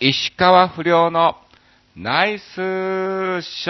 [0.00, 1.36] 石川不良の
[1.94, 2.60] ナイスシ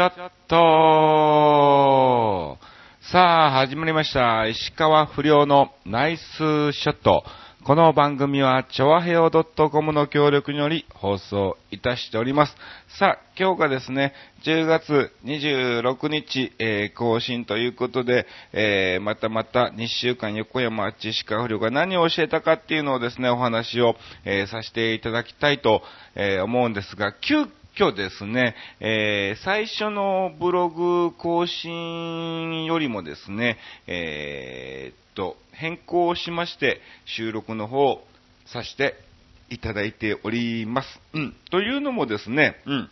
[0.00, 2.58] ョット
[3.02, 4.46] さあ、始まりました。
[4.46, 6.22] 石川不良のナイス
[6.72, 7.24] ショット。
[7.64, 12.54] この番組は、ちょわへお .com の協力により放送いたしております。
[12.98, 14.12] さあ、今日がですね、
[14.44, 25.82] 10月26日、えー更新ということで、えーまたまた2週間横山あっち石川不良が何を教えたかっていうのをですね、お話を、えーさせていただきたいと、
[26.16, 27.46] え思うんですが、急
[27.78, 38.04] 今日ですね、えー最初のブログ更新よりもですね、えーと、変更しまして、収録の方を
[38.46, 38.94] させて
[39.50, 41.00] いただいております。
[41.12, 41.36] うん。
[41.50, 42.90] というのもですね、うん。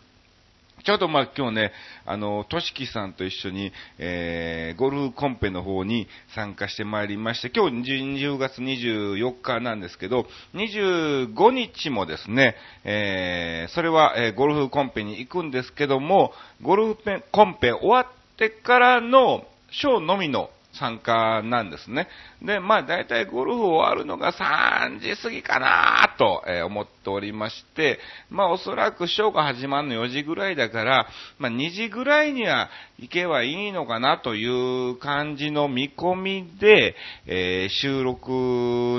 [0.83, 1.71] ちょうどまあ今日ね、
[2.05, 18.05] あの、としきさんと一緒に、えー、ゴルフコンペの方に参加してまいりまして、今日10月24日なんですけど、25日もですね、えー、それは、えーゴルフコンペに行くんですけども、ゴルフペンコンペ終わっ
[18.37, 22.07] てからのショーのみの参加なんですね。
[22.41, 31.07] で、まあ大体ゴルフ終わるのが3時過ぎかなと、え思っておりまして、まあおそらくショーが始まるの4時ぐらいだから、
[31.37, 36.95] まあ2時ぐらいには行けばいいのかなという感じの見込みで、
[37.27, 38.29] えー収録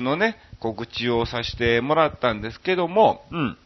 [0.02, 3.58] のね、告知をさせてもらったんですけども、うん。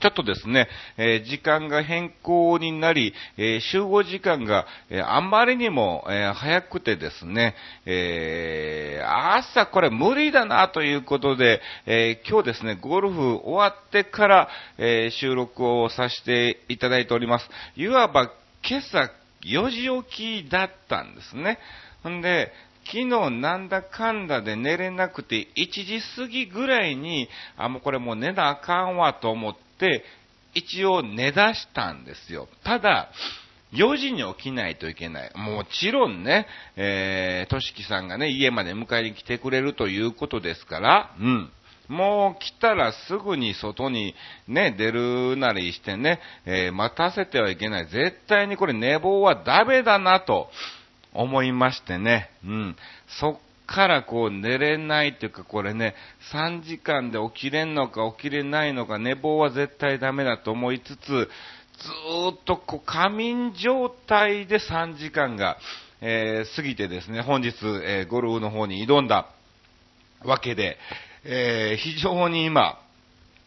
[0.00, 17.48] ちょっとですね、えー時間が変更になり、えー集合時間が、えーあんまりにも、え早くてですね、え朝これ無理だなということで、え今日ですね、ゴルフ終わってから、え収録をさせていただいております。
[17.76, 18.30] いわば
[18.68, 19.10] 今朝
[19.42, 21.58] 4時起きだったんですね。
[22.08, 22.52] んで、
[22.86, 29.65] 昨日なんだかんだで寝れなくて、1時過ぎぐらいに、あ、もうこれもう寝なあかんわと思って、
[30.54, 32.48] 一応寝出したんですよ。
[32.64, 33.10] ただ、
[33.72, 35.32] 4時に起きないといけない。
[35.34, 36.46] もちろんね、
[36.76, 41.50] えー、としきさんがね、家まで迎えに来てくれるということですから、うん。
[41.88, 44.14] もう来たらすぐに外に
[44.48, 47.86] ね、出るなりしてね、えー待たせてはいけない。
[47.86, 50.48] 絶対にこれ寝坊はダメだなと
[51.12, 52.30] 思いましてね。
[52.44, 52.76] うん。
[53.20, 55.94] そっからこう寝れないというかこれね、
[56.32, 61.28] 3時間で起きれんのか起きれないのか寝坊は絶対ダメだと思いつつ、ず
[62.32, 65.58] っとこう仮眠状態で3時間が、
[66.00, 69.26] えー過ぎてですね、本日、えーゴルフの方に挑んだ
[70.24, 70.78] わけで、
[71.24, 72.78] えー非常に今、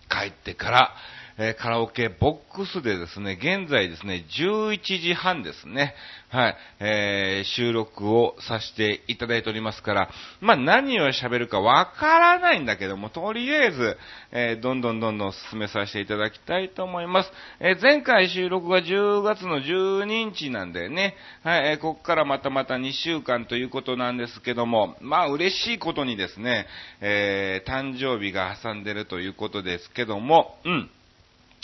[0.09, 0.93] 帰ってから、
[1.41, 5.95] えーカラオケボックスでですね、現在ですね、11時半ですね、
[6.27, 10.09] はい、えー収録をさせていただいておりますから、
[10.41, 13.97] まあ何を喋るかわからないんだけども、とりあえず、
[14.33, 17.31] えーどんどんどんどん進めさせていただきたいと思います。
[17.61, 26.67] え前回収録が10月の12日なんでね、はい、えここからまたまた2週間ということなんですけども、まあ嬉しいことにですね、
[26.99, 30.89] えー誕生日が挟んでるということですけども、うん。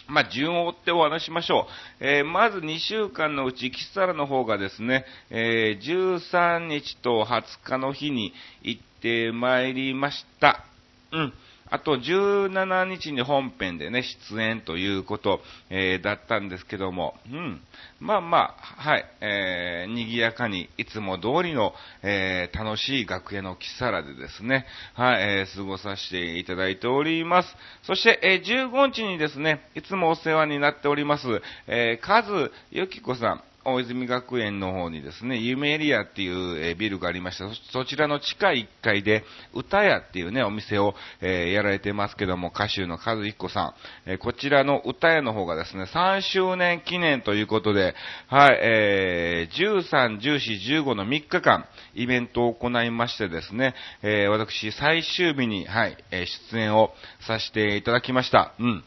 [0.08, 1.68] まあ、順を追ってお話しましょ
[2.02, 2.06] う。
[2.06, 10.64] えーまず2週間のうち、キスサラの方がですね、えー13日と20日の日に行ってまいりました。
[11.12, 11.34] うん。
[11.76, 17.62] あと17日に本編でね、出演ということ、えーだったんですけども、うん。
[18.00, 27.50] まあまあ、はい、えー、賑やかに、いつも通りの、えー楽しい楽屋のキサラでですね、はい、えー過ごさせていただいております。
[27.84, 43.74] そして、えー15日にですね、いつもお世話になっております、えー、カズユキコさん、大泉学園の方にですね、夢エリアっていう、えビルがありまして、そそちらの地下1階で、歌屋っていうね、お店を、えーやられてますけども、歌手の和彦さ
[44.06, 47.96] ん、えーこちらの歌屋の方がですね、3周年記念ということで、
[48.28, 51.66] はい、えー13、14、15の3日間、
[51.96, 58.54] イベントを行いましてですね、え私、最終日に、はい、え出演をさせていただきました。
[58.60, 58.84] うん。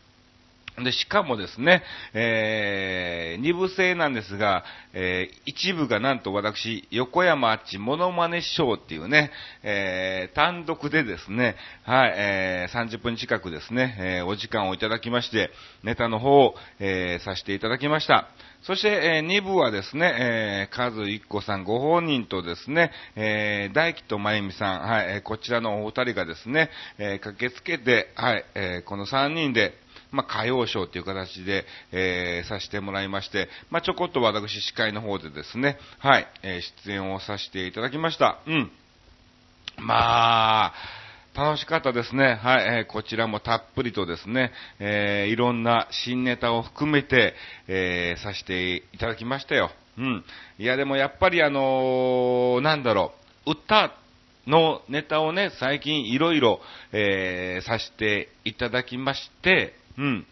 [0.85, 1.83] で、しかもですね、
[2.15, 9.31] えー、二部制なんですが、えー一部がなんと私、横山あっちモノマネショーっていうね、
[9.63, 15.51] えー単独でですね、はい、えー30分近くですね、えーお時間をいただきまして、
[15.83, 18.29] ネタの方を、えーさせていただきました。
[18.63, 29.75] そして、えー二部はですね、えー、カズ一子さんご本人とですね、えー大輝とまゆみさん、はい、えこちらのお二人がですね、えー駆けつけて、はい、えーこの三人で、
[30.11, 38.39] まあ、歌謡ショーという形で、えーさせてもらいまして、まあ、ちょこっと私司会の方でですね、はい、えー出演をさせていただきました。
[38.47, 38.71] うん。
[39.79, 40.75] まあ、
[41.35, 42.35] 楽しかったですね。
[42.43, 44.51] はい、えー、こちらもたっぷりとですね、
[44.81, 47.35] えー、いろんな新ネタを含めて、
[47.69, 49.71] えー、させていただきましたよ。
[49.99, 50.25] うん。
[50.59, 53.13] いや、でもやっぱりあのー、なんだろ
[53.47, 53.93] う、歌
[54.49, 56.61] のネタをね、最近いろいろ、
[56.93, 60.27] えー、させていただきまして、うん。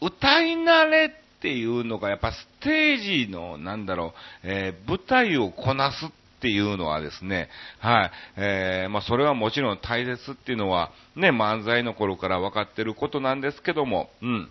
[0.00, 4.14] 歌い慣れっていうのがやっぱステージの、なんだろ
[4.44, 7.48] う、えー、舞台をこなすっていうのはですね、
[7.80, 14.50] はい、えー、まあそれはもちろん大切っていうのは、ね、漫才の頃から分かってることなんですけども、うん。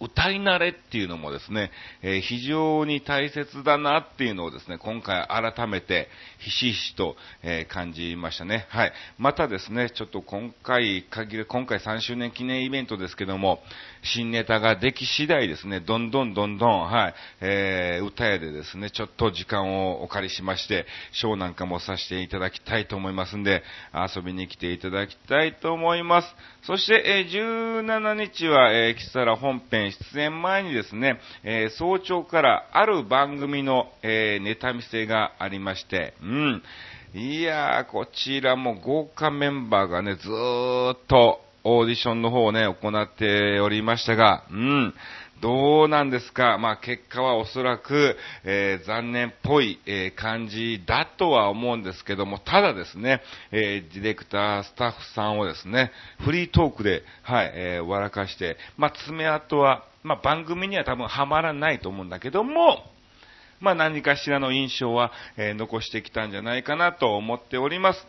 [0.00, 1.70] 歌い慣れっていうのもですね、
[2.02, 6.08] えー、非常に大切だなっていうのをですね、今回改めて
[6.38, 8.66] ひしひしと、えー、感じましたね。
[8.68, 8.92] はい。
[9.18, 13.62] またですね、ちょっと今回限り、今回3周年記念イベントですけども、
[14.02, 23.62] 新ネタができ次第ですね、どんどんどんどん、はい、えー、歌屋でですね、ちょっと時間をお借りしまして、ショーなんかもさせていただきたいと思いますんで、
[24.14, 26.34] 遊びに来ていただきたいと思います。
[26.62, 36.62] そして、えー、17日は、えー、キサラ本編出演前にですね、え、早朝からある番組の、えー、ネタ見せがありまして、うん。
[37.14, 44.94] いやー、こちらも豪華メンバーがね、ずーっとオーディションの方をね、行っておりましたが、うん。
[45.40, 46.56] どうなんですか？
[46.58, 53.20] まあ結果はおそらく、えー、残念っぽい、えー、感じだとは思うんですけども、ただですね、
[53.52, 55.92] えー、ディレクター、スタッフさんをですね、
[56.24, 62.82] フリートークで、はい、え、笑かして、まあ爪痕は、まあ番組には多分はまらないと思うんだけども、
[63.60, 68.06] まあ何かしらの印象は、え、残してきたんじゃないかなと思っております。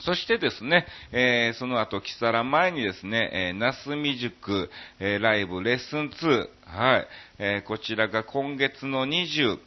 [0.00, 4.68] そしてですね、えー、その後、キサラ前にですね、えー、なすみ塾、
[4.98, 7.08] えー、ライブレッスン2、はい、
[7.38, 9.58] えー、こちらが今月の27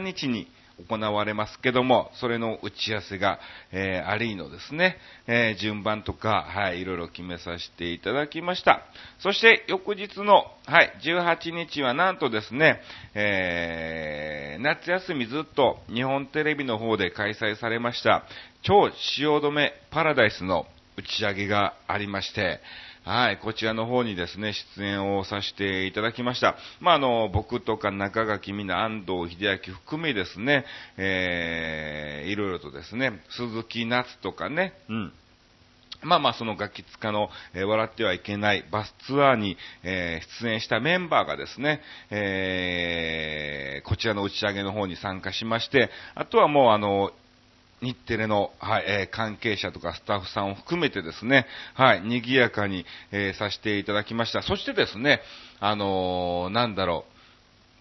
[0.00, 0.48] 日に
[0.88, 3.38] 行われますけども、それの打ち合わせが、
[3.72, 8.82] えー、ありのですね、えー、順番とか、はい、いろいろ決めさせていただきました。
[9.18, 12.80] そして、翌日の、はい、18日はなんとですね、
[13.14, 18.24] えー、夏休みずっと日本テレビの方で開催されました、
[18.62, 20.66] 超汐留パラダイスの
[20.98, 22.60] 打ち上げがありまして、
[23.08, 26.56] はい、こちらの方にですね、出演をさせていただきました。
[26.80, 30.64] まあ、あの、僕とか中垣みな安藤秀明含めですね、
[30.96, 35.12] えー、いろいろとですね、鈴木夏とかね、うん。
[36.02, 47.12] まあまあそのガキツカの、え、笑ってはいけないバスツアーに、えー、出演したメンバーがですね、えー、こちらの打ち上げの方に参加しまして、あとはもうあの、
[47.82, 54.42] 日テレの、はい、えー、関係者とかスタッフさんを含めてですね、はい、賑やかに、えー、させていただきました。
[54.42, 55.20] そしてですね、
[55.60, 57.12] あのー、なんだろう、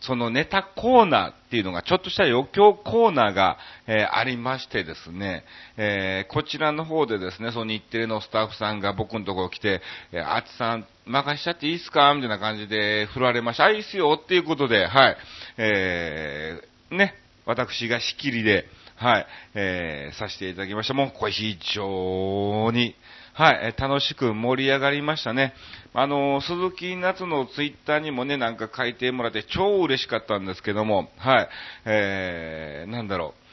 [0.01, 3.57] そのネタコーナーっていうのが、ちょっとした余興コーナーが、
[3.87, 5.45] え、ありましてですね、
[5.77, 9.81] えー、こちらの方でですね、その日テレのスタッフさんが僕のところ来て、
[10.11, 12.13] えー、あっちさん、任しちゃっていいっすか？
[12.13, 13.65] みたいな感じで振られました。
[13.65, 15.17] あ、いいっすよっていうことで、はい、
[15.57, 17.15] えー、ね、
[17.45, 18.65] 私が仕切りで、
[18.95, 20.93] はい、えー、させていただきました。
[20.93, 22.95] もう、これ非常に、
[23.33, 25.53] はい、楽しく盛り上がりましたね。
[25.93, 31.49] あの、鈴木夏のツイッターにもね、なんか書いてもらって超嬉しかったんですけども、はい、
[31.83, 33.45] えー、なんだろう。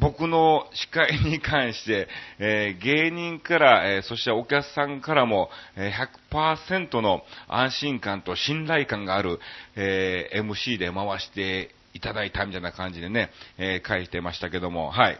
[0.00, 2.08] 僕の司会に関して、
[2.38, 9.38] えー、芸人から、えー、そしてお客さんからも、えー、100%の安心感と信頼感がある、
[9.76, 15.18] え MC で回していただいたみたいな感じでね、えー、書いてましたけども、はい。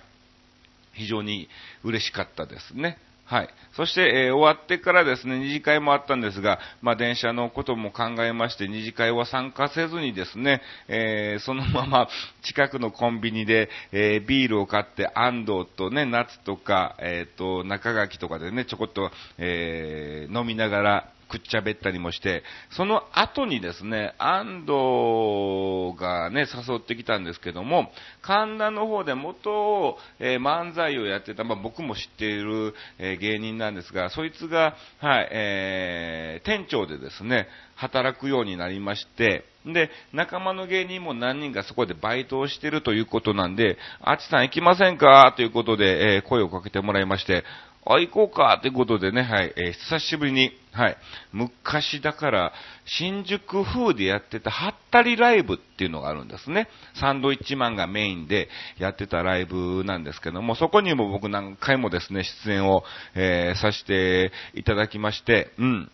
[0.93, 1.49] 非常に
[1.85, 2.99] 嬉しかったですね。
[3.31, 3.49] はい。
[3.77, 12.09] そして、えー、終わってからですね、二次会もあったんですが、まあ、電車のことも考えまして、二次会は参加せずにですね、えー、そのまま
[12.43, 37.47] 近くのコンビニで、えー、ビールを買って、安藤とね、夏とか、えっ、と、中垣とかでね、ちょこっと、え飲みながら、くっちゃべったりもして、その後にですね、安藤がね、誘ってきたんですけども、神田の方で元、えー、漫才をやってた、まあ、僕も知っている、えー、芸人なんですが、そいつが、はい、えー、店長でですね、
[37.77, 45.33] 働くようになりまして、で、仲間の芸人も何人かそこでバイトをしてるということなんで、あっちさん行きませんか？
[45.37, 47.45] ということで、えー、声をかけてもらいまして、
[47.87, 50.97] あ、行こうかということでね、はい、えー、久しぶりに、はい、
[51.33, 52.53] 昔だから、
[52.85, 56.69] 新宿風でやってたハッタリライブっていうのがあるんですね。
[56.95, 62.85] サンドイッチマンがメインでやってたライブなんですけども、そこにも僕何回もですね、出演を、
[63.15, 65.91] えー、させていただきまして、うん。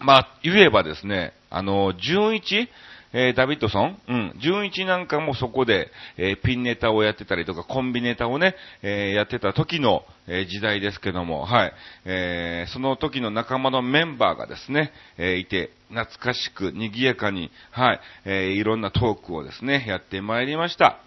[0.00, 2.68] まあ、言えばですね、あの、純一
[3.12, 11.72] えー、ダビッドソン、うん、純一なんかもそこで、えー、ピンネタをやってたりとか、コンビネタをね、えー、やってた時の、え時代ですけども、はい、
[12.04, 20.98] えその時の仲間のメンバーがですね、えいて、懐かしく、賑やかに、はい、えいろんなトークをですね、やってまいりました。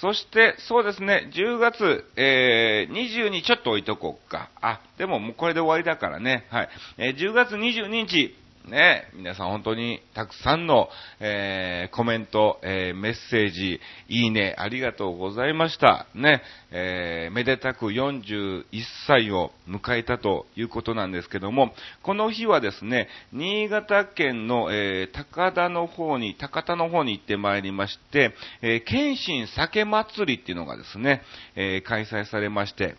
[0.00, 4.48] そして、そうですね、10月、えー、20にちょっと置いとこうか。
[4.60, 6.46] あ、でももうこれで終わりだからね。
[6.50, 6.68] はい。
[6.98, 8.36] えー、10月22日、
[8.68, 10.88] ね、皆さん本当にたくさんの、
[11.20, 16.06] えー、コメント、えー、メッセージ、いいね、ありがとうございました。
[16.14, 18.64] ね、えー、めでたく41
[19.06, 21.72] 歳を迎えたということなんですけども、
[22.02, 31.22] この日はですね、新潟県の、え高田の方に、高田の方に行ってまいりまして、え謙信酒祭りっていうのがですね、
[31.56, 32.96] え開催されまして、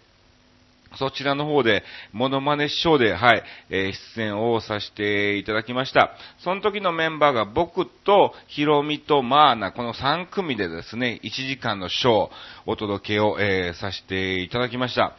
[0.96, 6.12] そちらの方で、モノマネショーで、はい、えー、出演をさせていただきました。
[6.40, 12.30] その時のメンバーが僕と、ヒロミとマーナ、この3組でですね、1時間のショー、
[12.66, 15.16] お届けを、えー、させていただきました。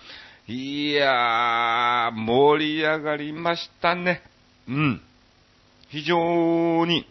[0.49, 4.23] いやー、盛り上がりましたね。
[4.69, 5.01] うん。
[5.91, 7.07] 非常に、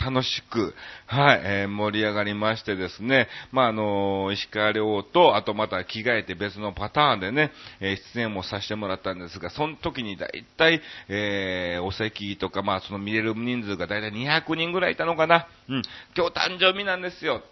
[0.00, 0.74] 楽しく、
[1.06, 15.46] はい、えー、盛り上がりましてですね、まあ、あの、石川遼と、あとまた着替えて別のパターンでね、えー、出演もさせてもらったんですが、その時にだいたい、えー、お席とか、まあ、その見れる人数がだいたい200人ぐらいいたのかな。
[15.68, 15.82] うん、
[16.16, 17.42] 今日誕生日なんですよ。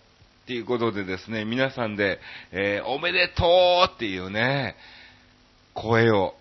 [0.44, 2.18] っていうことでですね、皆さんで、
[2.52, 3.44] えー、おめでと
[3.90, 4.76] うっていうね、
[5.74, 6.34] 声を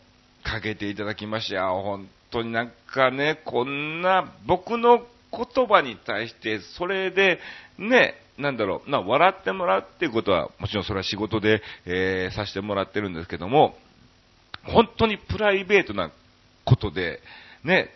[0.43, 1.67] かけていただきました。
[1.71, 7.39] 本当になんかね、こんな僕の言葉に対して、それで、
[7.77, 13.77] ね、なんだろう、な、笑ってもらうっていうことは、もちろんそれは仕事で、えー、させてもらってるんですけども、
[14.63, 16.11] 本当にプライベートな
[16.65, 17.21] ことで、
[17.63, 17.89] ね、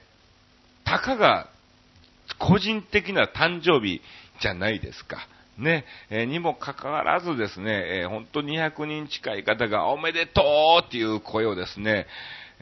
[0.84, 1.50] たかが
[2.40, 4.02] 個人的な誕生日
[4.42, 5.28] じゃないですか。
[5.58, 12.08] ね、えー、にもかかわらずですね、えー、本当200人近い方がおめでとうっていう声をですね、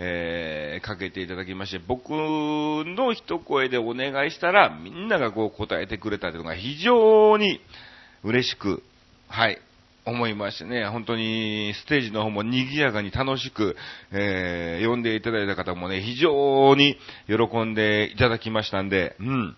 [0.01, 7.60] えー、かけていただきまして、僕の一声でお願いしたら、みんながこう答えてくれたというのが非常に
[8.24, 8.82] 嬉しく、
[9.27, 9.60] はい、
[10.06, 13.75] 思いましてね、本当にステージの方も賑やかに楽しく、
[14.13, 19.58] えー、呼んでいただいた方もね、非常に喜んでいただきましたんで、うん。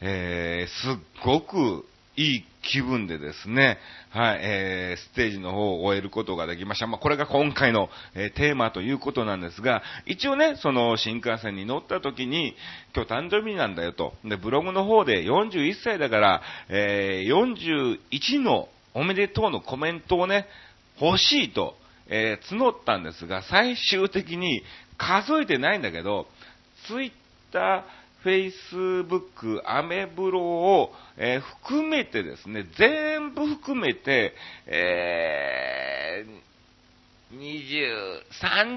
[0.00, 1.84] えー、すっごく
[2.16, 3.78] いい気分でですね、
[4.10, 6.86] はい、えー、ステージの方を終えることができました。
[6.86, 12.54] まあ、これが今回の、えー、テーマということなんですが、一応ね、その新幹線に乗った時に、
[12.94, 14.14] 今日誕生日なんだよと。
[14.24, 20.46] で、ブログの方で41歳だから、えー、41のおめでとうのコメントをね、
[21.00, 21.76] 欲しいと、
[22.08, 24.62] えー、募ったんですが、最終的に
[24.98, 26.26] 数えてないんだけど、
[26.86, 27.12] ツイッ
[27.52, 34.34] ター、Facebook、アメブロを、えー、含めてですね、全部含めて、
[34.66, 38.22] えー、20、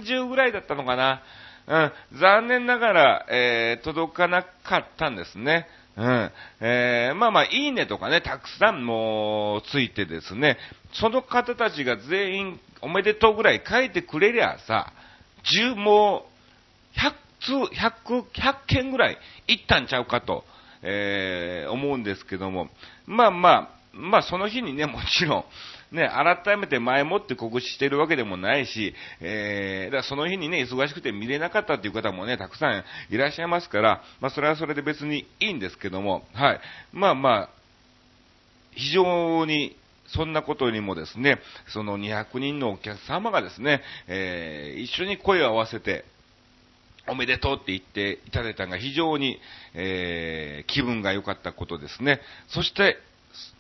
[0.05, 1.21] 30ぐらいだったのかな。
[1.67, 1.77] う
[2.15, 5.67] ん、残念ながら、えー、届かなかったんですね。
[5.97, 6.31] うん。
[6.59, 10.57] えー、まあまあ、いいねとかね、たくさんもうついてですね、
[10.93, 14.91] その方たちが全員おめでとうぐらい書いてくれりゃさ、
[15.63, 16.25] 10も
[16.95, 17.13] う、100
[17.45, 20.43] 通、100、100件ぐらい行ったんちゃうかと、
[20.81, 22.69] えー、思うんですけども、
[23.05, 26.09] まあまあ、まあその日にね、もちろん、ね、
[26.43, 36.59] 改めて前もって告知してるわけでもないし、えー、だからその日にね、忙しくて見れなかったっていう方もね、たくさんいらっしゃいますから、まあそれはそれで別にいいんですけども、はい。
[36.91, 37.49] まあまあ、
[38.71, 46.05] 非常にそんなことにもですね、その200人のお客様がですね、えー、一緒に声を合わせて、
[47.07, 49.39] おめでとうって言っていただいたのが非常に、
[49.73, 52.19] えー、気分が良かったことですね。
[52.47, 52.97] そして、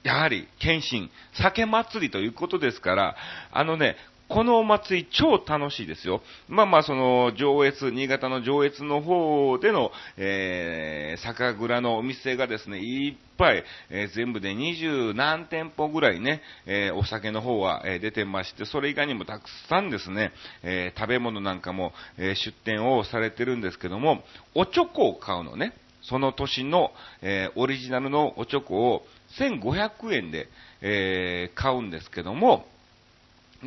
[0.03, 3.15] やはり、謙信、酒祭りということですから、
[3.51, 6.21] あのね、このお祭り超楽しいですよ。
[6.47, 20.31] まあまあその上越、新潟の上越の方での、えー、酒蔵のお店がですね、いっぱい、えー、全部で二十何店舗ぐらいね、えー、お酒の方は、え、出てまして、それ以外にもたくさんですね、
[20.63, 24.23] え、食べ物なんかも、え、出店をされてるんですけども、
[24.55, 25.73] おチョコを買うのね。
[26.01, 26.91] その年の、
[27.21, 29.05] え、オリジナルのおチョコを
[29.39, 30.49] 1500円で、
[30.81, 32.67] え、買うんですけども、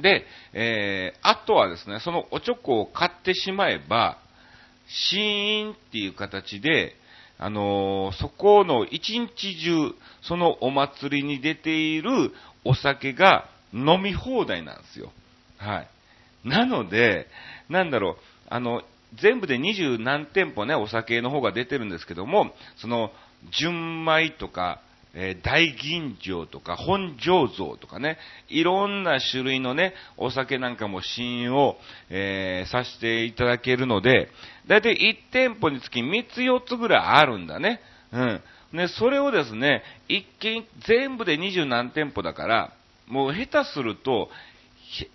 [0.02, 4.18] で、えー、あとはですね、そのおチョコを買ってしまえば、
[4.88, 6.94] シーンっていう形で、
[7.38, 12.32] あのー、そこの一日中、そのお祭りに出ている
[12.64, 15.12] お酒が飲み放題なんですよ。
[15.58, 15.88] はい。
[16.44, 17.26] なので、
[17.68, 18.16] なんだろう、
[18.48, 18.82] あの、
[19.14, 23.10] 全部で二十何店舗ね、お酒の方が出てるんですけども、その、
[23.50, 24.80] 純米とか、
[25.14, 31.76] えー、大吟醸とか、本醸造とかね、いろんな種類のね、お酒なんかも試飲を、
[32.10, 34.28] えー、させていただけるので、
[34.66, 34.94] だいたい
[35.30, 37.80] 1店舗につき3つ4つぐらいあるんだね。
[38.12, 38.42] うん。
[38.72, 42.72] ね、それをですね、一見、全部で20何店舗だから、
[43.06, 44.30] もう下手すると、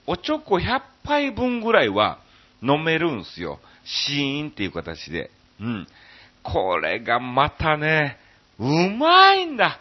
[0.08, 2.20] おちょこ100杯分ぐらいは
[2.62, 3.60] 飲めるんすよ。
[3.86, 5.30] シーンっていう形で。
[5.60, 5.88] うん。
[6.42, 8.18] これがまたね、
[8.64, 9.80] うまいんだ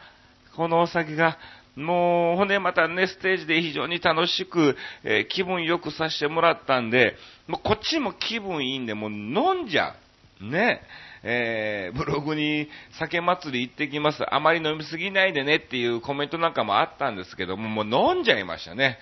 [0.56, 1.38] このお酒が。
[1.74, 9.94] もう、ほんでまたね、ステージで非常に楽しく、えー、気分良くさせてもらったんで、もうこっちも気分いいんで、もう飲んじゃ
[10.42, 10.44] う。
[10.44, 10.82] ね。
[11.22, 14.22] えー、ブログに酒祭り行ってきます。
[14.34, 18.98] あまり飲みすぎないでねっていうコメントなんかもあったんですけども、もう飲んじゃいましたね。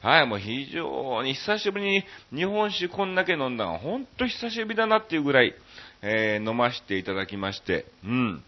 [0.00, 5.54] はい、もう非常に久しぶりに日本酒こんだけ飲んだのは本当久しぶりだなっていうぐらい、
[6.02, 8.44] えー、飲ませていただきまして、うん。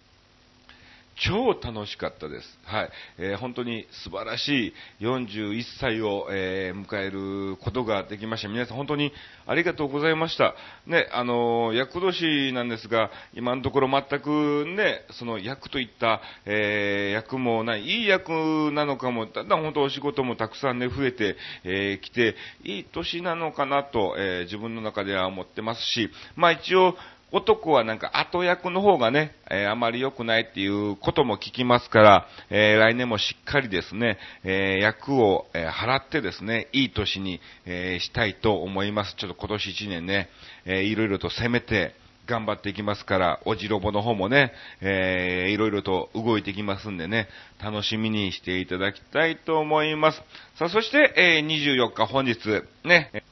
[1.16, 2.58] 超楽しかったです。
[2.64, 2.90] はい。
[3.18, 8.48] えー、本当に素晴らしい41歳を、えー、迎えることができました。
[8.48, 9.12] 皆さん本当に
[9.46, 10.54] ありがとうございました。
[10.86, 26.96] ね、あのー、役年なんですが、今のところ全くね、その役といった、え役もない、いい役なのかも、だんだん本当お仕事もたくさんね、増えてき、えー、て、いい年なのかなと、え自分の中では思ってますし、まあ一応、
[27.32, 39.16] 男はなんか後役の方がね、えー、あまり良くないっていうことも聞きますから、えー、来年もしっかりですね、えー、役を、え払ってですね、いい年に、えしたいと思います。
[39.16, 40.28] ちょっと今年1年ね、
[40.64, 41.94] えー、いろいろと攻めて、
[42.26, 47.28] 頑張っていきますから、おじろぼの方もね、えー、いろいろと動いてきますんでね、
[47.62, 50.22] 楽しみにしていただきたいと思います。
[50.56, 52.36] さあ、そして、えー、24日本日、
[52.84, 53.24] ね、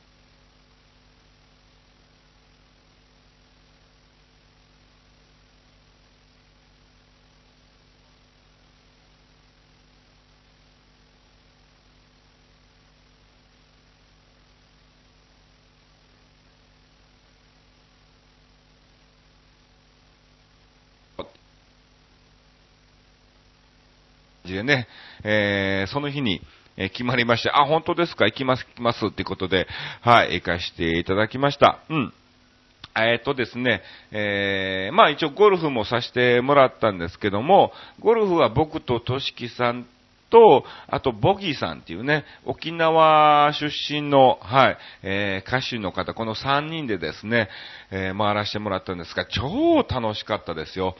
[24.45, 24.87] じでね、
[25.25, 26.41] えー、その日に、
[26.77, 28.27] えー、決まりまして、あ、本当ですか？
[28.27, 29.67] 行きます、行きますってことで、
[30.03, 31.81] はい、行かしていただきました。
[31.89, 32.13] うん。
[32.97, 39.87] えっ、とですね、えー、まあ一応ゴルフもさせてもらったんですけども、ゴルフは僕ととしきさん
[40.31, 47.49] と、あと、ボギーさんっていうね、沖縄出身の、はい、えー、歌手の方、この3人でですね、
[47.91, 50.97] えー、回らせてもらったんですが、超楽しかったですよ。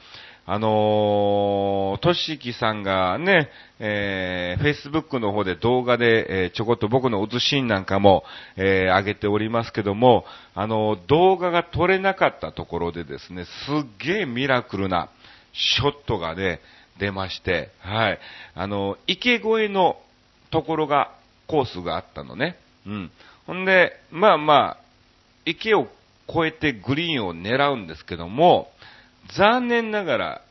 [0.47, 8.25] あのー、としきさんがね、えー、Facebook の方で動画で、えー、ちょこっと僕の写真なんかも、
[8.57, 13.51] えー、上げておりますけども、あのー、動画が撮れなかったところでですね、す
[13.85, 15.09] っげえミラクルな
[15.55, 16.61] ショットがね、
[17.01, 18.19] 出まして、はい。
[18.55, 19.97] あのー、池越えの
[20.51, 21.13] ところが、
[21.47, 22.57] コースがあったのね。
[22.87, 23.11] うん。
[23.47, 24.85] ほんで、まあまあ、
[25.45, 25.89] 池を
[26.29, 28.71] 越えてグリーンを狙うんですけども、
[29.37, 30.43] 残念ながら、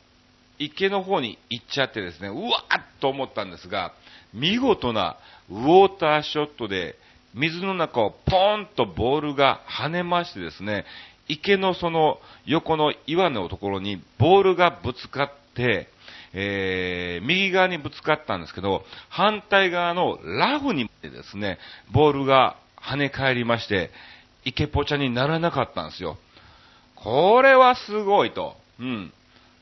[0.60, 3.94] 池の方に行っちゃってですね、うわーっと思ったんですが、
[4.34, 5.18] 見事な
[5.50, 6.96] ウォーターショットで、
[7.34, 10.86] 水の中をポーンとボールが跳ねましてですね、
[11.28, 15.88] 池のその横の岩のところにボールがぶつかって、
[16.34, 21.58] えー、右側にぶつかったんですけど、反対側のラフにですね、
[21.92, 23.92] ボールが跳ね返りまして、
[24.46, 26.18] 池ポチャにならなかったんですよ。
[26.96, 28.56] これはすごいと。
[28.84, 29.14] うん。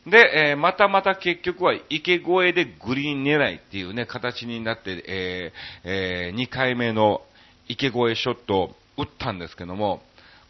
[0.08, 7.22] で、えー、またまた結局は池越えでグリーン狙いっていうね、形になって、えー、えー、2回目の
[7.68, 10.02] 池越えショットを打ったんですけども、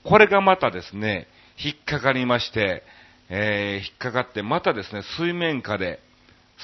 [0.04, 1.28] これがまたですね、
[1.60, 2.84] 引っかかりまして、
[3.30, 6.00] えー、引っかかって、またですね、水面下で、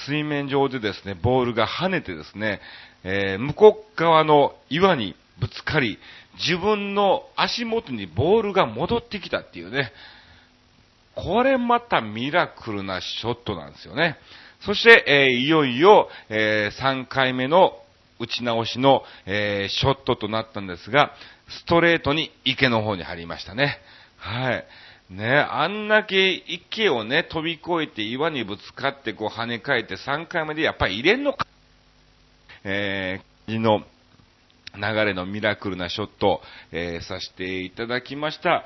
[0.06, 2.62] 水面上でですね、ボールが跳ねてですね、
[3.04, 6.00] えー、向こう側の岩にぶつかり、
[6.38, 9.92] 自分の足元にボールが戻ってきたっていうね、
[11.24, 14.18] これまたミラクルなショットなんですよね。
[14.62, 17.74] そして、えー、いよいよ、えー、3回目の
[18.20, 21.12] 打ち直しの、えー、ショットとなったんですが、
[21.50, 23.80] ストレートに池の方に入りましたね。
[24.18, 24.66] はい。
[25.10, 31.48] ね、あんだけ池をね、飛び越えて岩にぶつかってこう跳ね返って3回目でやっぱり入れんのか、
[32.66, 33.84] えー、の
[34.76, 38.66] 流れのミラクルなショット、えー、させていただきました。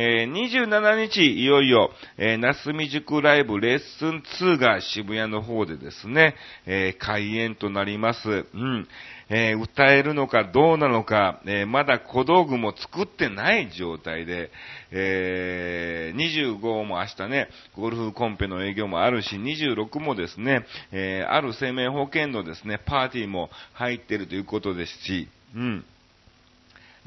[0.00, 8.46] えー、27日、いよいよ、えー、なすみ塾ライブレッスン2が渋谷の方でですね、えー、開演となります。
[8.54, 8.86] うん。
[9.28, 14.52] えー、歌えるのかどうなのか、えー、まだ小道具も作ってない状態で、
[14.92, 25.84] えー、25も明日ね、ゴルフコンペの営業もあるし、26もですね、えある生命保険のですね、パーティーも入ってるということですし、うん。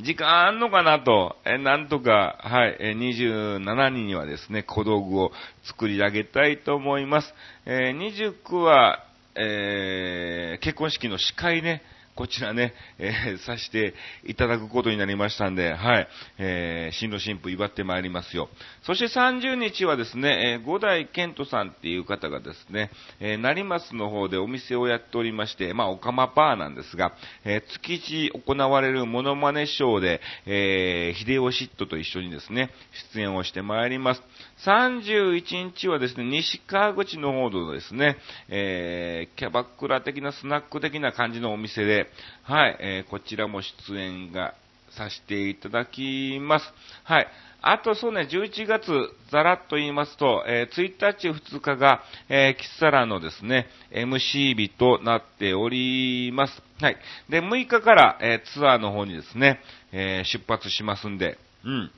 [0.03, 5.31] 時間あんのかなと、えなんとか、はい、え27人にはですね、小道具を
[5.63, 7.33] 作り上げたいと思います。
[7.65, 9.03] えー、29は、
[9.35, 11.83] えー、結婚式の司会ね、
[12.15, 13.93] こちらね、えー、さして
[14.25, 18.49] いただくことになりましたんで、はい、えー、新郎新婦祝ってまいりますよ。
[18.83, 27.13] そして30日はですね、えー、五代健人さんっていう方がですね、えー、成増の方でお店をやっておりまして、まあ、おかまパーなんですが、
[27.45, 32.71] えー、月一行われるモノマネショーで、えー、秀吉ットと一緒にですね、
[33.13, 34.23] 出演をしてまいります。
[34.65, 38.17] 31日はですね、西川口の方でですね、
[38.49, 42.00] えー、キャバクラ的なスナック的な感じのお店で、
[42.43, 44.53] はい、えー、こちらも出演が
[44.91, 46.73] させていただきます。
[47.03, 47.27] はい。
[47.63, 48.91] あとそうね、11月、
[49.29, 56.61] ざらっと言いますと、えー、1日、2日が、えー、キッサラのですね、MC 日となっております。
[56.79, 56.97] はい。
[57.29, 59.61] で、6日から、えー、ツアーの方にですね、
[59.91, 61.91] えー、出発しますんで、うん。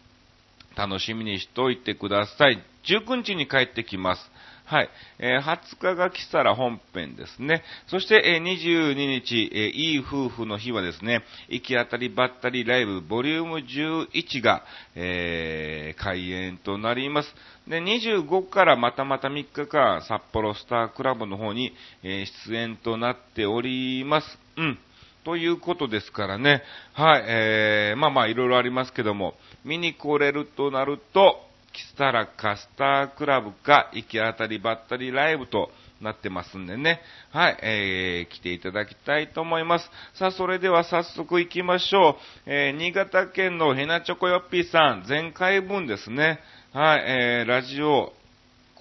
[0.76, 2.62] 楽しみにしておいてください。
[2.84, 4.32] 19日に帰ってきます。
[4.66, 4.90] はい。
[5.20, 7.64] えー、20日が来たら本編ですね。
[7.88, 14.64] そして、えー、22日、えー、いい夫婦の日はですね、行き当たりばったりライブボリューム11が、
[14.96, 17.36] えー、開演となります。
[17.68, 24.40] で、25からまたまた3日間、札幌スタークラブの方に、えー、出演となっております。
[24.58, 24.80] うん。
[25.26, 26.64] ということですからね。
[26.94, 31.38] はい、えー、まあまあいろいろありますけども、見に来れるとなると、
[31.74, 37.02] キスタラカスタークラブか、行き当たりばったりライブとなってますんでね。
[37.32, 39.90] はい、えー、来ていただきたいと思います。
[40.14, 42.16] さあ、それでは早速行きましょう。
[42.46, 46.40] えー、新潟県のヘナチョコヨッピーさん、前回分ですね。
[46.74, 48.14] はい、えー、ラジオ、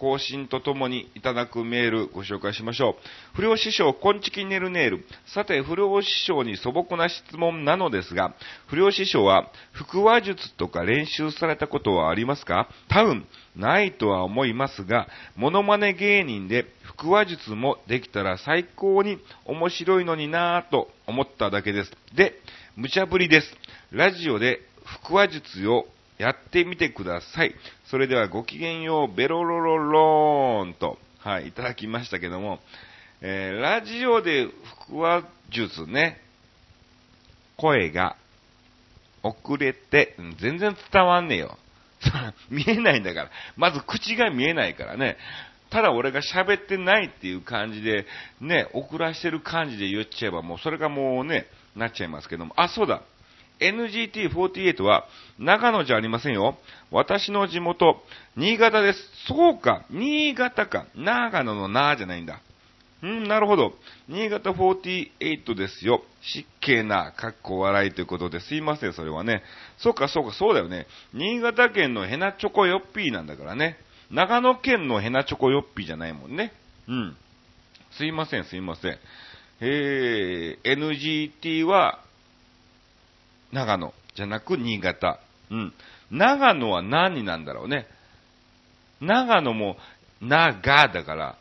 [0.03, 3.37] 更新とともにいただくメールご紹介しましょう。
[3.37, 5.07] 不良師匠、こんちきねるネール。
[5.27, 8.35] さて、不良師匠に素朴な質問なのですが、
[8.67, 12.69] 不良師匠は腹話術とか練習されたことはありますか？
[12.89, 21.93] 多分、ないとは思いますが、モノマネ芸人で腹話術もできたら最高に面白いのになぁと思っただけです。
[22.17, 22.41] で、
[22.75, 23.57] 無茶ぶりです。
[23.93, 25.87] ラジオで腹話術を
[26.19, 27.55] やってみてください。
[27.87, 32.61] それではごきげんよう、ベロロロローンと、はい、いただきましたけども、
[33.21, 34.49] えー、ラジオで
[34.89, 36.21] 腹話術ね、
[37.57, 38.17] 声が
[39.23, 41.59] 遅れて、全然伝わんねえよ。
[42.51, 43.31] 見えないんだから。
[43.57, 45.17] まず口が見えないからね。
[45.71, 48.07] ただ俺が喋ってないっていう感じで、
[48.41, 51.47] ね、遅らしてる感じで言っちゃえばもうそれがもうね、
[51.77, 52.53] なっちゃいますけども。
[52.57, 53.03] あ、そうだ。
[53.71, 55.07] NGT48 は
[55.39, 56.57] 長野じゃありませんよ。
[56.91, 58.03] 私の地元、
[58.37, 58.99] 新潟です。
[59.27, 60.87] そうか、新潟か。
[60.95, 62.41] 長野のなじゃないんだ。
[63.03, 63.75] うん、なるほど。
[64.09, 66.03] 新潟48ですよ。
[66.23, 69.43] 湿気な、かっこ笑いということですいません、それはね。
[69.79, 70.87] そうか、そうか、そうだよね。
[71.13, 73.77] 新潟県のヘナチョコヨッピーなんだからね。
[74.11, 76.53] 長野県のヘナチョコヨッピーじゃないもんね。
[76.89, 77.17] うん。
[77.93, 78.99] すいません、すいません。
[79.61, 82.01] えー、NGT は
[83.53, 85.19] 長野じゃなく新潟。
[85.51, 85.73] うん。
[86.11, 87.87] 長野は何なんだろうね。
[89.01, 89.77] 長野も、
[90.21, 91.37] 長だから、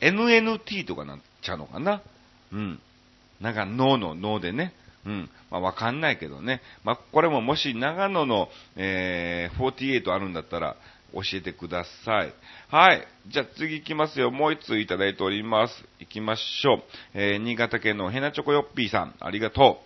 [0.00, 2.02] NNT とかなっちゃうのかな。
[2.52, 2.80] うん。
[3.40, 4.72] 長野の脳でね。
[5.06, 5.30] うん。
[5.50, 6.60] まあ、わかんないけどね。
[6.84, 10.76] まあ、これももし長野の、えー、48あるんだったら、
[11.12, 12.34] 教えてください。
[12.68, 13.06] はい。
[13.28, 14.30] じゃあ次行きますよ。
[14.30, 15.84] もう一通いただいております。
[16.00, 16.82] 行きましょう。
[17.14, 19.85] えー、新潟県のヘナチョコヨッピーさん、ありがとう。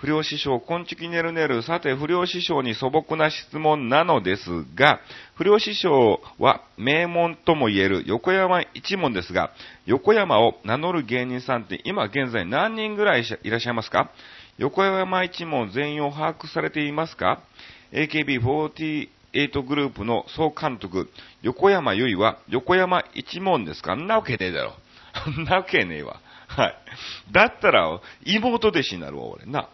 [0.00, 1.62] 不良師匠、こんちきねるねる。
[1.62, 4.98] さて、不良師匠に素朴な質問なのですが、
[5.34, 9.50] 不良師匠は名門とも言える横山一門ですが、
[9.84, 14.10] 横山を名乗る芸人さんって今現在何人ぐらいいらっしゃいますか？
[14.56, 17.42] 横山一門全員を把握されていますか
[17.92, 21.10] ?AKB48 グループの総監督、
[21.42, 23.96] 横山由依は横山一門ですか？
[23.96, 24.72] んなわけねえだろ。
[25.38, 26.20] んなわけねえわ。
[26.46, 26.74] はい。
[27.32, 29.68] だったら、妹弟子になるわ、俺な。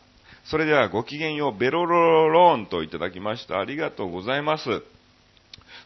[0.51, 3.59] それではごきげんよう、ベロロローンといただきました。
[3.59, 4.83] ありがとうございます。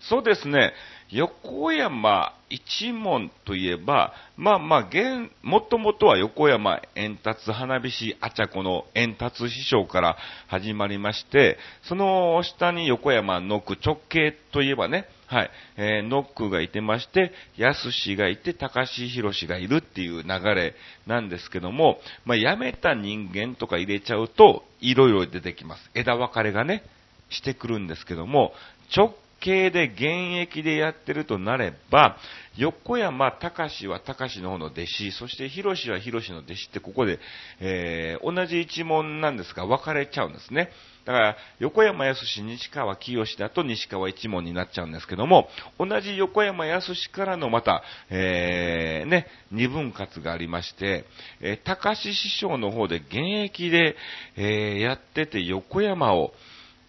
[0.00, 0.74] そうですね、
[1.10, 10.16] 横山一門といえば、まあまあ、現、もともとは横山円達花火師あちゃこの円達師匠から
[10.48, 20.74] 始まりまして、その下に横山の区直系といえばね、はい、えー、ノックがいてまして、ヤスシがいて、高橋博士がいるっていう流れ
[21.06, 25.90] なんですけども、まあ、辞めた人間とか入れちゃうと、いろいろ出てきます。
[25.94, 26.82] 枝分かれがね、
[27.28, 28.52] してくるんですけども、
[28.96, 30.02] 直系で現
[30.40, 32.16] 役でやってるとなれば、
[32.56, 37.18] 横山隆は隆の方の弟子、そして広志は広志の弟子ってここで、
[37.60, 40.70] えー、同じ一門なんですが分かれちゃうんですね。
[41.04, 45.48] だから、横山康西川清だと西川一門になっちゃうんですけども、
[45.78, 51.04] 同じ横山康からのまた、えー、ね、二分割がありまして、
[51.40, 53.96] えー、高師匠の方で現役で、
[54.36, 56.32] えー、やってて横山を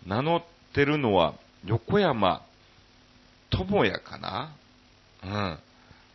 [0.06, 2.42] 名乗ってるのは、横山
[3.50, 4.56] 智也かな？
[5.24, 5.60] うん。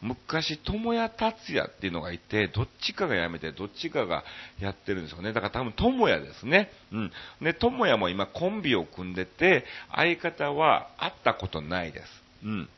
[0.03, 4.25] 昔、智也達也っていうのがいて、どっちかが辞めて、どっちかが
[4.61, 5.33] やってるんですよね。
[5.33, 6.71] だから多分智也ですね。
[6.93, 7.13] うん。
[7.41, 12.07] で、友也も今コンビを組んでて、相方は会ったことないです。
[12.45, 12.69] うん。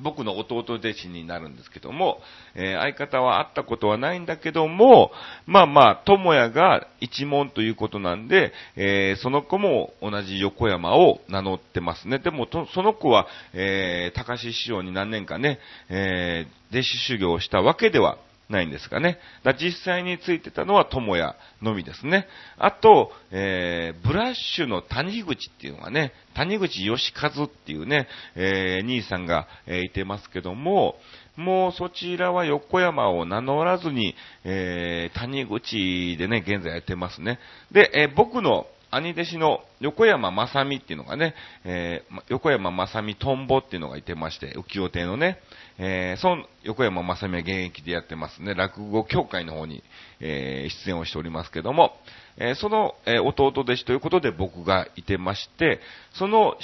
[0.00, 2.18] 僕の弟弟子になるんですけども、
[2.54, 5.10] えー、相方は会ったことはないんだけども、
[5.46, 12.18] まあまあ、智也が一門ということなんで、えー、その子も同じ横山を名乗ってますね。
[12.18, 15.58] でも、その子は、えー、高志師匠に何年かね、
[15.90, 18.18] えー、弟子修行をしたわけでは
[18.52, 19.18] ないんですかね。
[19.42, 22.28] だ実際についてたのは友也のみですね。
[22.58, 30.94] あと、えー、ブラッシュの谷口っていうのがね、谷口義和っていうね、えー、兄さんが、えー、いてますけども、
[31.36, 37.40] もうそちらは横山を名乗らずに、えー、谷口でね、現在やってますね。
[37.72, 45.38] で、えー、僕の兄弟子の横山正美っていうのがね、えー、横山正美トンボっていうのがいてまして、浮世亭のね、
[45.78, 49.82] えー、その横山正美は現役でやってますね、落語協会の方に、
[50.20, 51.96] えー、出演をしておりますけども、
[52.36, 55.80] えー、その、えー、弟弟子ということで僕がいてまして、
[56.12, 56.54] その、っ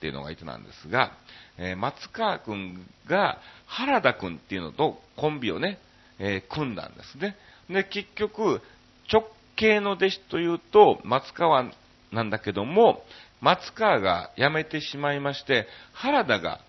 [0.00, 1.12] ていうのがいてなんですが、
[1.58, 5.78] えー、松川くんが原田くんっていうのとコンビをね、
[6.18, 7.36] えー、組んだんですね。
[7.68, 8.62] で、結局、
[9.10, 9.24] 直
[9.56, 11.70] 系の弟子というと、松川
[12.12, 13.04] なんだけども、
[13.40, 16.60] 松川が辞めてしまいまして、原田が、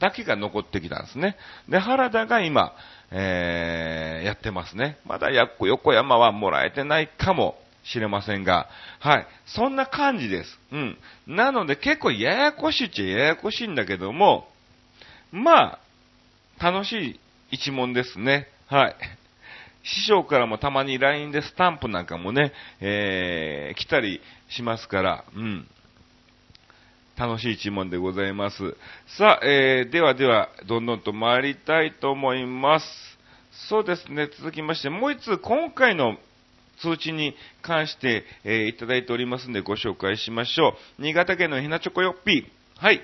[0.00, 1.36] だけが残ってきたんですね。
[1.68, 2.74] で、原田が今、
[3.10, 4.98] えー、やってますね。
[5.04, 8.68] まだ横山はもらえてないかもしれませんが、
[9.00, 9.26] はい。
[9.46, 10.58] そんな感じです。
[10.72, 10.98] うん。
[11.26, 14.48] なので結構ややこしいっちゃややこしいんだけども、
[15.30, 15.78] ま
[16.58, 18.48] あ、楽しい一問ですね。
[18.66, 18.96] はい。
[19.82, 25.66] 師匠からもたまに LINE でスタンプなんかもね、えー、来たりしますから、うん。
[27.16, 28.76] 楽しい一問でございます。
[29.18, 32.86] さあ、えー、ではでは、どんどんと参りたいと思います。
[33.68, 36.16] そうですね、続きまして、もう一つ、今回の
[36.80, 41.02] 通知に関して、えー、いただいておりますのでご紹介しましょう。
[41.02, 42.44] 新潟県のひなチョコヨッピー。
[42.82, 43.00] はい。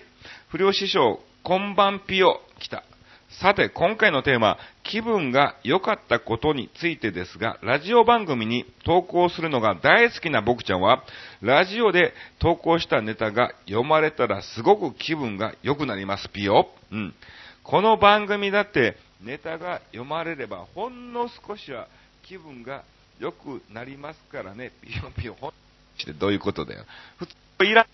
[0.49, 2.41] 不良師匠、こんばんぴよ。
[2.59, 2.83] 来た。
[3.31, 11.05] さて、今回のテーマ、気分が良かったことについてですが、ラジオ番組に投稿するのが大好きな僕ちゃんは、
[11.43, 16.69] ラジオで投稿したネタが読まれたらすごく気分が良くなります、ピヨ。
[16.91, 17.15] うん。
[17.63, 21.87] この番組だって、ネタが読まれれば、ほんの少しは
[22.23, 22.83] 気分が
[23.21, 25.53] 良くなりますからね、ピヨピヨ、ほんっ
[26.05, 26.85] てどういうことだよ。
[27.19, 27.87] 普通いら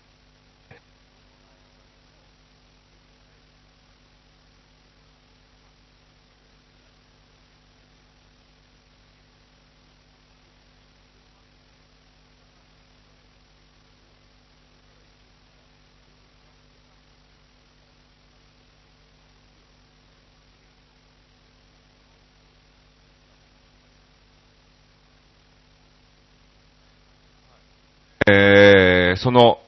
[28.27, 29.59] えその、も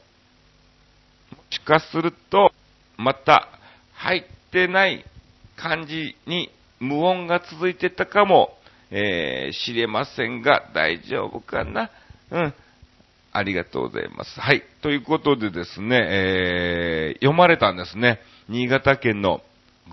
[1.49, 2.51] しかすると、
[2.97, 3.47] また
[3.93, 5.05] 入ってない
[5.55, 8.57] 感じに無音が続いてたかも、
[8.89, 11.89] えー、知れませんが、大丈夫かな？
[12.31, 12.53] うん。
[13.33, 14.39] ありがとうございます。
[14.39, 14.63] はい。
[14.81, 18.19] ということでですね、えー、読まれたんですね。
[18.49, 19.41] 新潟県の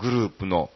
[0.01, 0.69] グループの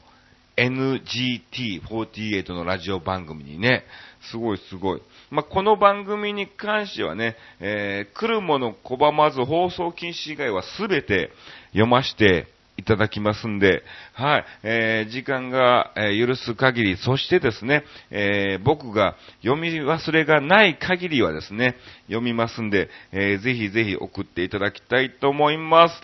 [0.60, 3.86] NGT48 のラジオ番組にね、
[4.30, 5.02] すごいすごい。
[5.32, 11.32] まあ、この番組に関してはね、えー、来るもの拒まず放送禁止以外はすべて
[11.68, 21.76] 読ましていただきますんで、はい、えー、時間が、え、許す限り、そしてですね、えー、僕が読み忘れがない限りはですね、
[22.08, 26.02] 読みますんで、えー、ぜひぜひ送っていただきたいと思います。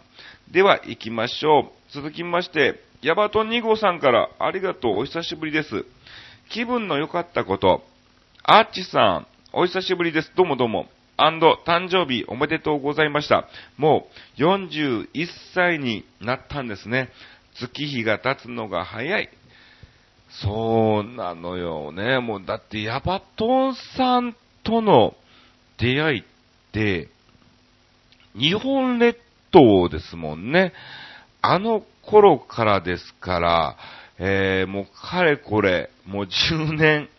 [0.51, 1.93] では行きましょう。
[1.93, 5.85] 続きまして、ヤバトン2号さんからありがとう、お久しぶりです。
[6.49, 7.83] 気分の良かったこと。
[8.43, 10.31] アーチさん、お久しぶりです。
[10.35, 10.87] どうもどうも。
[11.17, 13.47] アンド、誕生日おめでとうございました。
[13.77, 15.07] もう41
[15.53, 17.09] 歳になったんですね。
[17.55, 19.29] 月日が経つのが早い。
[20.41, 22.19] そうなのよね。
[22.19, 25.15] もうだってヤバトンさんとの
[25.77, 26.23] 出会いっ
[26.73, 27.09] て、
[28.37, 29.17] 日本列
[29.51, 30.73] 島ですもんね。
[31.41, 33.77] あの頃からですから、
[34.17, 37.09] えー、もうかれこれ、もう10年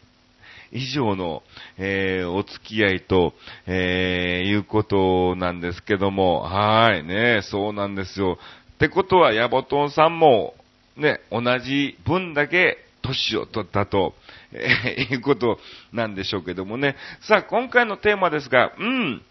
[0.72, 1.42] 以上の、
[1.79, 3.35] えー、お付き合いと、
[3.66, 8.38] えー、いうことなんですけども、はいね、そうなんですよ。
[8.75, 10.55] ってことは、ヤボトンさんも、
[10.96, 14.14] ね、同じ分だけ年を取ったと、
[14.53, 15.59] えー、いうこと
[15.92, 16.96] なんでしょうけどもね。
[17.20, 19.22] さあ、今回のテーマですが、うん、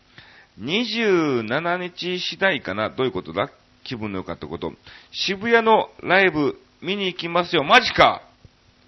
[0.61, 2.89] 27日次第かな？
[2.89, 3.49] どういうことだ？
[3.85, 4.73] 気分の良かったこと。
[5.11, 7.63] 渋谷のライブ見に行きますよ。
[7.63, 8.21] マジか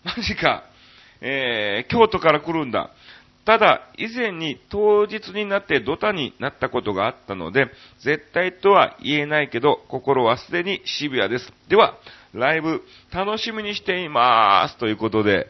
[0.04, 0.64] マジか
[1.22, 2.92] えー、京都から来るんだ。
[3.46, 7.68] ただ、以前に当日になってドタになったことがあったので、
[8.04, 11.54] 絶対とは言えないけど、心はすでに渋谷です。
[11.70, 11.98] では、
[12.34, 14.78] ライブ楽しみにしています。
[14.78, 15.48] ということで、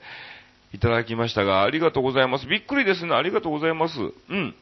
[0.74, 2.46] いただきましたが、ありがとうございます。
[2.46, 3.16] びっくりですね。
[3.16, 4.00] ありがとうございます。
[4.00, 4.56] うん。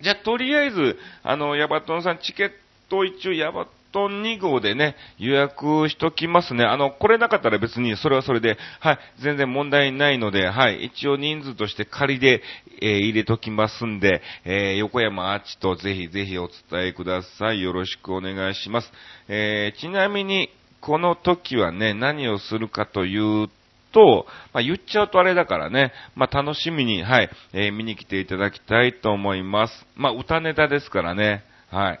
[0.00, 2.52] じゃ、とりあえず、あの、ヤバトンさん、チケッ
[2.88, 6.64] ト一応ヤバトン2号でね、予約しときますね。
[6.64, 12.42] あの、来れなかったら別にそれはそれで、はい、全然問題ないので、はい、一応人数として仮で、
[12.80, 17.62] えー、入れときますんで、えー、横山アーチとぜひぜひお伝えください。
[17.62, 18.92] よろしくお願いします。
[19.28, 20.50] えー、ちなみに、
[20.80, 23.48] この時はね、何をするかという
[23.92, 29.86] と、まあ、言っちゃうとあれだからね、まあ、楽しみに、はい、えー、見に来ていただきたいと思います。
[29.94, 32.00] まあ、歌ネタですからね、はい。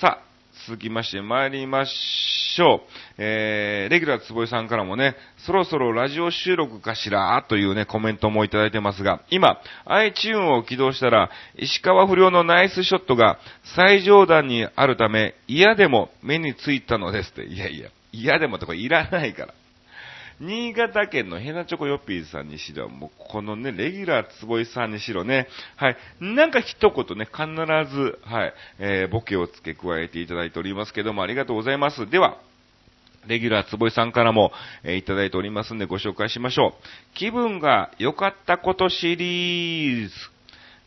[0.00, 0.31] さあ、
[0.66, 2.80] 続きまして参りましょう。
[3.18, 13.38] えー、レギュラー坪井さんからもね、そろそろラジオ収録かしらというね、コメントもいただいてますが、今、iTune を起動したら、石川不良のナイスショットが
[13.76, 17.44] 最上段にあるため、嫌でも目についたのですって。
[17.44, 19.54] いやいや、嫌でもとかいらないから。
[20.42, 27.46] 新潟県のヘナチョコヨッピーさんにしろ、もうこのね、レギュラー坪井さんにしろね、はい、なんか一言ね、必
[27.94, 32.10] ず、はい、えー、ボケを付け加えていただいておりますけども、ありがとうございます。
[32.10, 32.38] では、
[33.28, 34.50] レギュラー坪井さんからも、
[34.82, 36.72] えー、いただいておりますんでご紹介しましょう。
[37.14, 40.14] 気分が良かったことシリーズ。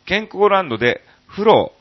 [0.06, 1.72] 健康ランドで風呂、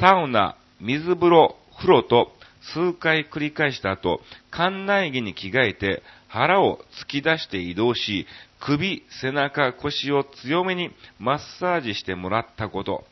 [0.00, 4.20] サウナ、水風呂、風呂と数回繰り返した後、
[4.50, 8.26] 館内着に着替えて腹を突き出して移動し、
[8.60, 13.04] 首、背中、腰を強めにマッサージしてもらったこと。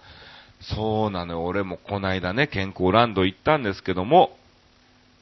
[0.61, 1.45] そうなのよ。
[1.45, 4.37] 俺もこないだね、健康ランド行ったんですけども、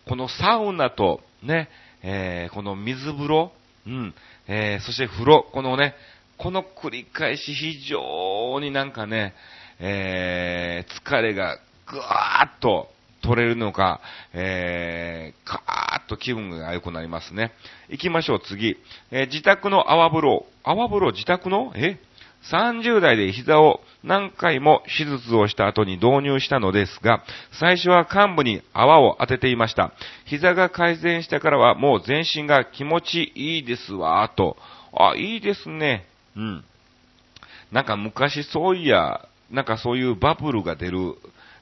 [0.09, 1.69] このサウナとね、
[2.03, 3.53] えー、この水風呂、
[3.87, 4.15] うん、
[4.49, 5.95] えー、そして風呂、このね、
[6.39, 9.35] この繰り返し非常になんかね、
[9.79, 12.89] えー、疲れがぐわーっと
[13.27, 14.01] 取れるのか、
[14.33, 17.53] えー、カーッと気分が良くなりますね。
[17.89, 18.77] 行きましょう、次。
[19.11, 20.47] えー、自宅の泡風呂。
[20.62, 21.73] 泡風呂自宅の？
[21.75, 21.99] え
[22.53, 27.25] ?30 代で膝を何回も手術をした後に導入したのですが、
[27.59, 29.93] 最初は幹部に泡を当てていました。
[30.27, 34.57] 膝が改善してからはもう全身が気持ちいいですわ、と。
[34.93, 36.07] あ、いいですね。
[36.37, 36.65] うん。
[37.73, 41.17] なんか昔そういや、なんかそういうバブルが出る、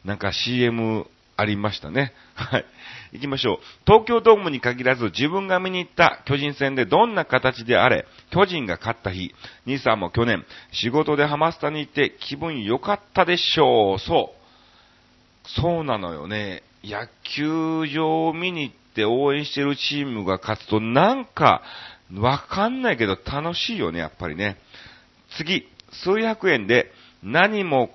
[0.04, 2.12] なんか CM ありましたね。
[2.34, 2.64] はい。
[3.12, 3.58] 行きましょう。
[3.86, 9.34] 東京ドームに限らず自分が見に行った巨人戦でどんな形であれ、巨人が勝った日、
[9.66, 13.98] 兄さんも去年、仕事でハマスタに行って気分良かったでしょう。
[13.98, 14.44] そう。
[15.48, 16.62] そうなのよね。
[16.82, 21.62] 野球場を見に行って応援してるチームが勝つとなんか、
[22.14, 24.56] わかんないけど楽しいよね、やっぱりね。
[25.36, 26.92] 次、数百円で
[27.22, 27.94] 何も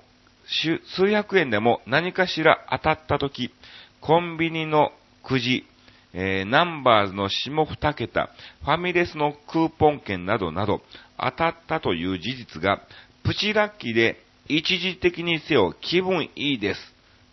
[0.50, 3.52] 数百円でも何かしら当たったとき、
[4.00, 5.64] コンビニのくじ、
[6.12, 8.30] えー、ナンバーズの下二桁、
[8.64, 10.80] ファミレスのクーポン券などなど
[11.18, 12.82] 当たったという事実が、
[13.22, 16.80] プチラッキーで一時的にせよ気分いいです。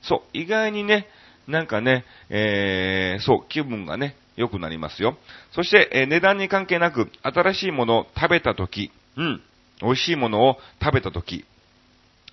[0.03, 1.07] そう、意外にね、
[1.47, 5.17] なんかね、えー、そう、気分がね、良くなりますよ。
[5.53, 9.41] そして、えー、値段に関係なく、新しいものを食べたとき、うん、
[9.81, 11.45] 美味しいものを食べたとき、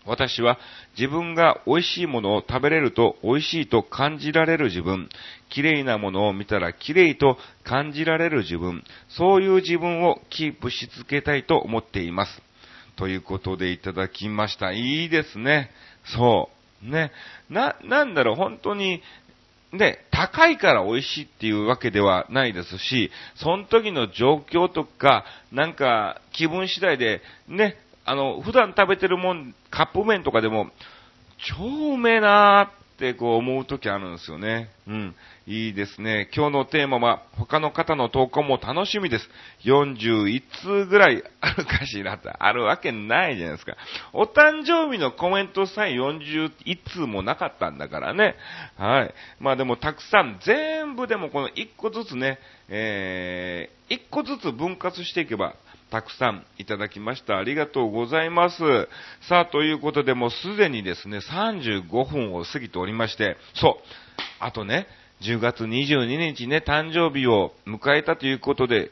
[0.06, 0.58] 私は
[0.98, 5.08] 自分が美味しいものを食べれると美味しいと感じられる自分、
[5.48, 12.42] 綺麗なものを見たら綺麗と感じられる自分、そういう自分をキープし続けたいと思っています。
[12.96, 14.72] ということでいただきました。
[14.72, 15.70] いいですね。
[16.04, 16.50] そ
[16.82, 16.90] う。
[16.90, 17.12] ね。
[17.48, 19.02] な、なんだろう、本当に、
[19.72, 30.70] で、高いから美味しいっていうわけではないですし、その時の状況とか、なんか気分次第で、ね、あの、普段食べてるもん、カップ麺とかでも、
[31.58, 34.70] 超うめえなーってこう思う時あるんですよね。
[34.86, 35.14] うん。
[35.46, 36.30] いいですね。
[36.34, 39.28] 今日のテーマは他の方の投稿も楽しみです。
[39.64, 43.76] 41通ぐらいあるかしらってあるわけないじゃないですか。
[44.12, 46.52] お誕生日のコメントさえ41
[46.92, 48.36] 通もなかったんだからね。
[48.76, 49.14] はい。
[49.40, 52.38] まあでもたくさん全部でもこの1個ずつね、
[52.68, 55.56] えー、1個ずつ分割していけば
[55.94, 57.38] たくさんいただきました。
[57.38, 58.56] ありがとうございます。
[59.28, 63.82] さあ、ということでもうすでにですね、35分を過ぎておりまして、そう、
[64.40, 64.88] あとね、
[65.22, 68.90] 10月22日ね、誕生日を迎えたということで、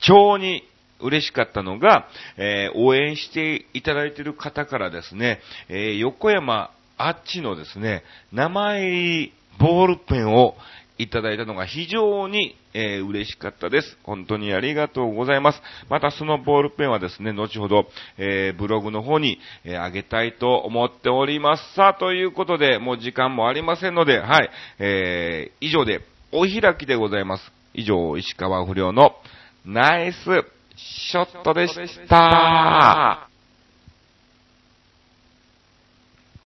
[0.00, 0.64] 超に
[0.98, 5.38] 嬉しかったのが、えー、応援していただいている方からですね、
[5.68, 8.02] えー、横山あっちのですね、
[8.32, 10.56] 名前入りボールペンを
[10.98, 13.96] いただいたのが非常に、えー、嬉しかったです。
[14.02, 15.62] 本当にありがとうございます。
[15.88, 17.86] またそのボールペンはですね、後ほど、
[18.18, 21.74] えー、ブログの方に、えー、あげたいと思っております。
[21.74, 26.00] さあ、ということで、もう時間もありませんので、はい、えー、以上で
[26.32, 27.52] お開きでございます。
[27.74, 29.14] 以上、石川不良の
[29.64, 30.18] ナイス
[30.76, 33.27] ショットでした。